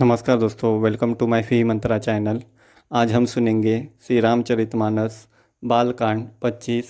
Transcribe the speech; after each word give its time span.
नमस्कार 0.00 0.38
दोस्तों 0.38 0.80
welcome 0.80 1.14
to 1.14 1.26
my 1.26 1.42
फ़ी 1.42 1.64
मंत्रा 1.64 1.98
चैनल 1.98 2.42
आज 2.92 3.12
हम 3.12 3.24
सुनेंगे 3.24 3.88
श्री 4.02 4.20
रामचरितमानस 4.20 5.28
बालकांड 5.64 6.28
25 6.42 6.84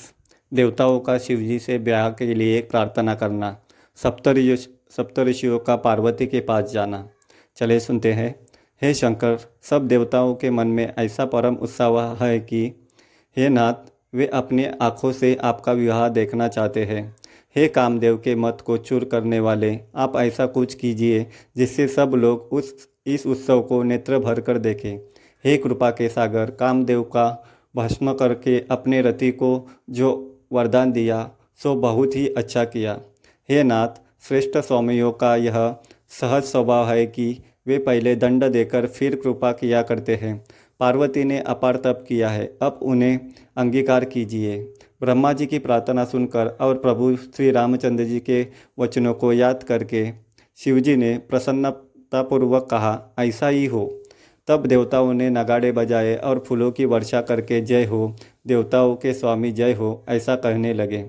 देवताओं 0.55 1.01
का 1.01 1.19
शिवजी 1.19 1.59
से 1.59 1.79
ब्याह 1.79 2.11
के 2.11 2.35
लिए 2.35 2.59
एक 2.59 2.71
प्रार्थना 2.71 3.15
करना, 3.15 3.57
सप्तऋषि, 3.97 4.79
सप्तऋषियों 4.91 5.59
का 5.59 5.77
पार्वती 5.77 6.27
के 6.27 6.41
पास 6.41 6.71
जाना। 6.71 7.09
चले 7.57 7.81
सुनते 7.81 8.13
हैं। 8.13 8.47
हे 8.83 8.95
शंकर, 8.95 9.39
सब 9.63 9.89
देवताओं 9.89 10.35
के 10.35 10.51
मन 10.51 10.67
में 10.67 10.95
ऐसा 10.99 11.25
परम 11.25 11.55
उत्साह 11.55 12.25
है 12.25 12.41
कि, 12.41 12.89
हे 13.37 13.49
नाथ, 13.49 13.75
वे 14.15 14.27
अपनी 14.27 14.65
आँखों 14.65 15.13
से 15.13 15.39
आपका 15.43 15.73
विवाह 15.73 16.09
देखना 16.09 16.49
चाहते 16.49 16.85
हैं। 16.85 17.17
हे 17.57 17.67
कामदेव 17.69 18.17
के 18.17 18.35
मत 18.35 18.59
को 18.67 18.77
चूर 18.77 19.05
करने 19.05 19.41
वाले, 19.41 19.79
आप 19.95 20.17
ऐसा 20.17 20.47
कुछ 20.47 20.75
कीजिए 20.75 21.27
जिससे 21.57 21.87
सब 21.89 22.13
लोग 22.15 22.49
उस, 22.53 22.89
इस 23.07 23.27
उत्सव 23.27 23.63
को 23.63 23.83
नेत्र 23.83 24.19
भर 24.19 24.41
कर 24.41 24.59
देखें। 24.59 24.99
हे 25.45 25.57
कृपा 25.57 25.91
के 25.91 26.09
सागर, 26.09 26.51
कामदेव 26.51 27.03
का 27.03 27.45
भस्म 27.77 28.13
करके 28.13 28.59
अपने 28.71 29.01
रति 29.03 29.31
को 29.31 29.69
जो 29.91 30.11
वरदान 30.53 30.93
दिया, 30.93 31.31
सो 31.63 31.75
बहुत 31.75 32.17
ही 32.17 32.29
अच्छा 32.29 32.65
किया। 32.65 33.01
हे 33.49 33.63
नाथ, 33.63 34.01
श्रेष्ठ 34.29 34.59
स्वामियों 34.59 35.13
का 35.13 35.35
यह 35.37 35.77
सहज 36.11 36.43
स्वभाव 36.43 36.89
है 36.89 37.07
कि 37.07 37.39
वे 37.67 37.79
पहले 37.79 38.15
दंड 38.17 38.45
देकर 38.45 38.87
फिर 38.87 39.17
कृपा 39.17 39.53
किया 39.53 39.83
करते 39.83 40.15
हैं। 40.15 40.45
पार्वती 40.81 41.25
ने 41.25 41.39
अपार 41.41 41.77
तप 41.77 42.05
किया 42.09 42.29
है, 42.29 42.57
अब 42.63 42.79
उन्हें 42.83 43.21
अंगीकार 43.57 44.05
कीजिए। 44.05 44.75
ब्रह्मा 45.03 45.33
जी 45.33 45.47
की 45.47 45.59
प्रार्थना 45.59 46.05
सुनकर 46.05 46.47
और 46.61 46.75
प्रभु 46.75 47.17
श्री 47.17 47.51
रामचंद्र 47.51 48.05
जी 48.05 48.21
के 48.21 48.47
वचनों 48.79 49.15
को 49.15 49.33
याद 49.33 49.63
करके 49.63 50.13
शिवजी 50.57 50.97
ने 50.97 51.19
प्रसन्नतापूर्वक 51.19 52.69
कहा, 52.71 53.15
ऐसा 53.19 53.49
ही 53.49 53.67
हो। 53.67 54.03
तब 54.49 54.67
देवताओं 54.67 55.13
ने 55.13 55.31
नगाड़े 55.31 55.73
बजाए 55.73 56.17
और 56.17 56.45
फूलों 56.49 56.71
की 56.71 56.85
वर्षा 56.85 57.21
करके 57.21 57.61
जय 57.61 57.85
हो, 57.85 58.17
देवताओं 58.47 58.97
के 58.97 59.13
स्वामी 59.13 59.53
जय 59.53 59.73
हो, 59.73 60.05
ऐसा 60.09 60.35
कहने 60.35 60.75
लगे। 60.75 61.05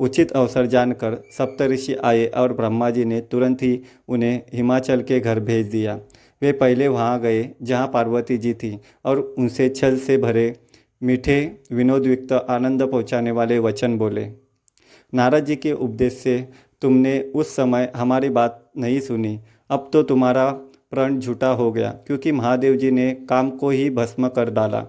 उचित 0.00 0.32
अवसर 0.32 0.66
जानकर 0.66 1.22
सप्तऋषि 1.38 1.94
आए 1.94 2.26
और 2.26 2.52
ब्रह्मा 2.52 2.90
जी 2.90 3.04
ने 3.04 3.20
तुरंत 3.20 3.62
ही 3.62 3.80
उन्हें 4.08 4.42
हिमाचल 4.54 5.02
के 5.02 5.20
घर 5.20 5.40
भेज 5.40 5.66
दिया। 5.66 5.98
वे 6.42 6.52
पहले 6.52 6.88
वहाँ 6.88 7.20
गए, 7.20 7.50
जहाँ 7.62 7.86
पार्वती 7.86 8.38
जी 8.38 8.54
थी, 8.54 8.80
और 9.04 9.34
उनसे 9.38 9.68
छल 9.68 9.96
से 9.96 10.18
भरे 10.18 10.56
मीठे, 11.02 11.60
विनोदयुक्त, 11.72 12.32
आनंद 12.32 12.82
पहुँचाने 12.82 13.30
वाले 13.30 13.58
वचन 13.58 13.98
बोले। 13.98 14.24
नारद 15.14 15.44
जी 15.44 15.56
के 15.56 15.72
उपदेश 15.72 16.12
से 16.12 16.48
तुमने 16.82 17.20
उस 17.34 17.56
समय 17.56 17.92
हमारी 17.96 18.28
बात 18.28 18.70
नहीं 18.78 19.00
सुनी। 19.00 19.40
अब 19.70 19.90
तो 19.92 20.02
तुम्हारा 20.02 20.50
प्रण 20.90 21.18
झूठा 21.18 21.48
हो 21.48 21.72
गया, 21.72 21.90
क्योंकि 21.90 22.32
महादेव 22.32 22.76
जी 22.76 22.90
ने 22.90 23.12
काम 23.14 23.50
को 23.50 23.70
ही 23.70 23.90
भस्म 23.90 24.28
कर 24.28 24.50
डाला। 24.50 24.84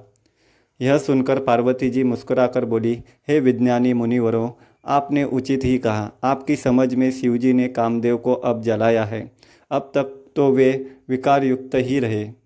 यह 0.82 0.98
सुनकर 0.98 1.40
पार्वती 1.40 1.90
जी 1.90 2.04
मुस्कुराकर 2.04 2.66
बोली, 2.66 3.04
हे 3.28 3.40
विज्ञानी 3.40 3.94
मुनिवरों, 3.94 4.50
आपने 4.86 5.24
उचित 5.24 5.64
ही 5.64 5.78
कहा। 5.78 6.12
आपकी 6.24 6.56
समझ 6.56 6.96
में 6.96 7.12
शिवजी 7.12 7.54
ने 7.54 7.68
कामदेव 7.68 8.18
को 8.18 8.34
अब 8.34 8.62
जलाया 8.62 9.04
है। 9.04 9.32
अब 9.72 9.92
तक 9.96 10.26
तो 10.36 10.52
वे 10.52 10.96
विकार 11.10 11.44
युक्त 11.44 11.76
ही 11.76 12.00
रहे। 12.00 12.41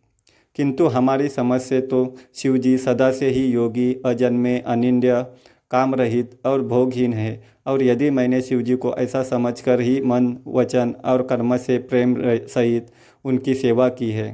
किंतु 0.56 0.88
हमारी 0.88 1.30
समझ 1.30 1.60
से 1.62 1.82
तो 1.82 2.16
शिवजी 2.36 2.78
सदा 2.78 3.12
से 3.12 3.30
ही 3.30 3.46
योगी, 3.46 3.94
अजन्मे, 4.06 4.58
अनिंद्य 4.60 5.26
काम 5.72 5.96
रहित 5.96 6.40
और 6.46 6.62
भोगहीन 6.62 7.14
है। 7.14 7.44
और 7.68 7.84
यदि 7.84 8.10
मैंने 8.10 8.42
शिव 8.42 8.62
जी 8.62 8.76
को 8.76 8.94
ऐसा 8.96 9.24
समझकर 9.24 9.82
ही 9.82 10.02
मन, 10.02 10.36
वचन 10.48 10.94
और 11.06 11.22
कर्म 11.22 11.56
से 11.58 11.78
प्रेम 11.80 12.16
सहित 12.48 12.92
उनकी 13.26 13.54
सेवा 13.56 13.88
की 13.90 14.10
है 14.12 14.28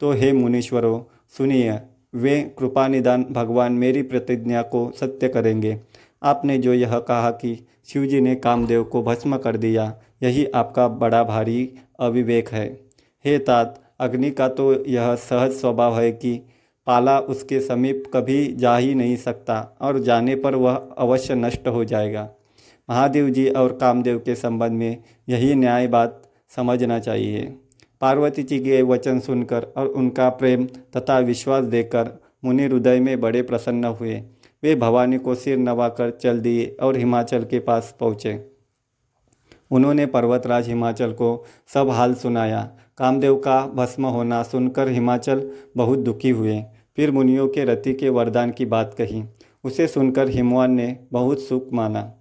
तो 0.00 0.12
हे 0.12 0.32
मुनीश्वरों, 0.32 1.00
सुनिए, 1.34 1.78
वे 2.14 2.40
कृपा 2.58 2.86
निदान 2.88 3.24
भगवान 3.30 3.72
मेरी 3.72 4.02
प्रतिज्ञा 4.02 4.62
को 4.62 4.90
सत्य 5.00 5.28
करेंगे। 5.28 5.78
आपने 6.22 6.56
जो 6.58 6.74
यह 6.74 6.98
कहा 6.98 7.30
कि 7.32 7.54
शिव 7.88 8.06
जी 8.06 8.20
ने 8.20 8.34
कामदेव 8.36 8.84
को 8.84 9.02
भस्म 9.02 9.36
कर 9.36 9.56
दिया, 9.56 9.84
यही 10.22 10.44
आपका 10.46 10.88
बड़ा 10.88 11.22
भारी 11.24 11.70
अविवेक 12.00 12.48
है। 12.48 12.66
हे 13.24 13.38
तात 13.38 13.81
अग्नि 14.02 14.30
का 14.30 14.48
तो 14.48 14.72
यह 14.86 15.14
सहज 15.14 15.52
स्वभाव 15.52 15.98
है 16.00 16.10
कि 16.12 16.34
पाला 16.86 17.18
उसके 17.20 17.60
समीप 17.60 18.04
कभी 18.14 18.46
जा 18.54 18.76
ही 18.76 18.94
नहीं 18.94 19.16
सकता 19.16 19.58
और 19.80 19.98
जाने 19.98 20.34
पर 20.36 20.54
वह 20.54 20.74
अवश्य 20.98 21.34
नष्ट 21.34 21.68
हो 21.68 21.84
जाएगा। 21.84 22.28
महादेव 22.88 23.28
जी 23.30 23.48
और 23.48 23.72
कामदेव 23.72 24.18
के 24.18 24.34
संबंध 24.34 24.72
में 24.72 25.02
यही 25.28 25.54
न्याय 25.54 25.86
बात 25.86 26.22
समझना 26.56 26.98
चाहिए। 26.98 27.42
पार्वती 28.00 28.42
जी 28.42 28.58
के 28.58 28.82
वचन 28.82 29.20
सुनकर 29.20 29.66
और 29.76 29.86
उनका 29.86 30.28
प्रेम 30.30 30.64
तथा 30.96 31.18
विश्वास 31.20 31.64
देकर 31.64 32.10
मुनि 32.44 32.64
हृदय 32.64 33.00
में 33.00 33.20
बड़े 33.20 33.42
प्रसन्न 33.42 33.84
हुए। 33.92 34.14
वे 34.62 34.74
भवानी 34.74 35.18
को 35.18 35.34
सिर 35.34 35.58
नवाकर 35.58 36.10
चल 36.12 36.40
दिए 36.40 36.66
और 36.82 36.96
हिमाचल 36.96 37.44
के 37.44 37.58
पास 37.58 37.94
पहुँचे। 38.00 38.32
उन्होंने 39.72 40.06
पर्वतराज 40.06 40.68
हिमाचल 40.68 41.12
को 41.12 41.44
सब 41.74 41.90
हाल 41.90 42.14
सुनाया। 42.14 42.62
कामदेव 42.98 43.36
का 43.36 43.60
भस्म 43.66 44.06
होना 44.06 44.42
सुनकर 44.42 44.88
हिमाचल 44.88 45.50
बहुत 45.76 45.98
दुखी 45.98 46.30
हुए। 46.30 46.62
फिर 46.96 47.10
मुनियों 47.10 47.48
के 47.48 47.64
रति 47.64 47.94
के 47.94 48.08
वरदान 48.08 48.50
की 48.50 48.66
बात 48.66 48.94
कही। 48.98 49.22
उसे 49.64 49.86
सुनकर 49.86 50.28
हिमवान 50.28 50.72
ने 50.72 50.96
बहुत 51.12 51.40
सुख 51.40 51.72
माना। 51.72 52.12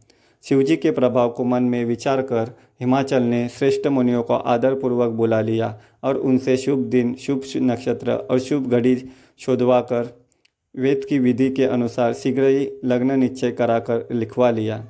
शिवजी 0.44 0.76
के 0.76 0.92
प्रभाव 0.92 1.30
को 1.30 1.44
मन 1.44 1.64
में 1.64 1.86
विचार 1.86 2.22
कर 2.22 2.52
हिमाचल 2.80 3.24
ने 3.24 3.48
श्रेष्ठ 3.50 3.88
मुनियों 3.88 4.24
को 4.24 4.34
आदरपूर्वक 4.34 5.10
बुला 5.10 5.42
लिया 5.42 5.80
और 6.04 6.18
उनसे 6.18 6.58
शुभ 6.58 6.80
दिन, 6.80 7.14
शुभ 7.16 7.42
नक्षत्र 7.58 8.12
और 8.12 8.40
शुभ 8.40 8.70
घड़ी 8.70 8.96
शोधवा 9.40 9.82
कर 9.82 10.22
वेद 10.76 11.06
की 11.10 11.20
विधि 11.20 11.50
के 11.50 11.66
अनुसार 11.66 12.14
शीघ्र 12.14 12.44
ही 12.44 12.72
लग्न 12.86 13.20
निश्चय 13.20 13.52
कराकर 13.52 14.08
लिखवा 14.12 14.52
लिया। 14.52 14.86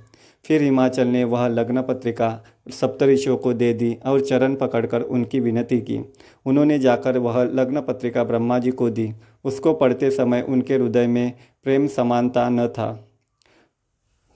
फिर 0.46 0.62
हिमाचल 0.64 1.08
ने 1.08 1.24
वह 1.24 1.48
लग्न 1.48 1.82
पत्रिका 1.82 2.44
सप्तऋषियों 2.70 3.38
को 3.38 3.54
दे 3.54 3.74
दी 3.74 3.98
और 4.06 4.22
चरण 4.22 4.56
पकड़कर 4.56 5.02
उनकी 5.02 5.40
विनती 5.40 5.80
की। 5.80 6.14
उन्होंने 6.46 6.80
जाकर 6.80 7.18
वह 7.18 7.44
लग्न 7.44 7.82
पत्रिका 7.82 8.24
ब्रह्मा 8.24 8.60
जी 8.60 8.72
को 8.72 8.90
दी। 8.90 9.14
उसको 9.44 9.74
पढ़ते 9.74 10.12
समय 10.12 10.42
उनके 10.42 10.74
हृदय 10.74 11.08
में 11.08 11.34
प्रेम 11.64 11.88
समानता 11.88 12.50
न 12.50 12.68
था। 12.68 13.08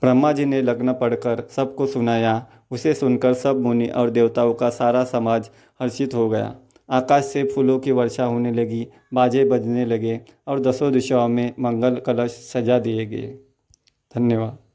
ब्रह्मा 0.02 0.32
जी 0.32 0.44
ने 0.44 0.62
लग्न 0.62 0.92
पढ़कर 0.92 1.48
सबको 1.50 1.86
सुनाया। 1.86 2.46
उसे 2.70 2.94
सुनकर 2.94 3.34
सब 3.34 3.60
मुनि 3.60 3.86
और 3.86 4.10
देवताओं 4.10 4.54
का 4.54 4.68
सारा 4.68 5.04
समाज 5.04 5.50
हर्षित 5.80 6.14
हो 6.14 6.28
गया। 6.28 6.56
आकाश 6.90 7.24
से 7.24 7.44
फूलों 7.44 7.78
की 7.78 7.92
वर्षा 7.92 8.24
होने 8.24 8.52
लगी, 8.52 8.86
बाजे 9.14 9.44
बजने 9.44 9.86
लगे 9.86 10.20
और 10.46 10.60
दसों 10.60 10.92
दिशाओं 10.92 11.28
में 11.28 11.54
मंगल 11.60 11.96
कलश 11.96 12.30
सजा 12.30 12.78
दिए 12.78 13.06
गए। 13.06 13.38
धन्यवाद। 14.14 14.65